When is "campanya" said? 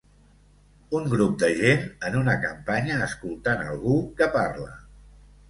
2.47-2.97